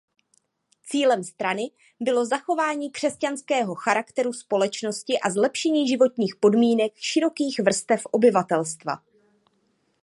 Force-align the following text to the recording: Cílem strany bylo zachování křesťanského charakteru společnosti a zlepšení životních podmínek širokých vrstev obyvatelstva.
Cílem 0.83 1.23
strany 1.23 1.71
bylo 1.99 2.25
zachování 2.25 2.91
křesťanského 2.91 3.75
charakteru 3.75 4.33
společnosti 4.33 5.19
a 5.19 5.29
zlepšení 5.29 5.87
životních 5.87 6.35
podmínek 6.35 6.93
širokých 6.95 7.59
vrstev 7.59 8.05
obyvatelstva. 8.11 9.01